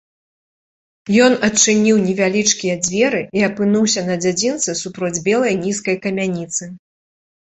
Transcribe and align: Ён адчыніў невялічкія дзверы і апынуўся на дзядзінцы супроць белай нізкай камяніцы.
Ён 1.25 1.35
адчыніў 1.47 1.97
невялічкія 2.07 2.75
дзверы 2.87 3.21
і 3.41 3.45
апынуўся 3.51 4.01
на 4.11 4.15
дзядзінцы 4.25 4.69
супроць 4.83 5.15
белай 5.29 5.53
нізкай 5.67 5.95
камяніцы. 6.07 6.63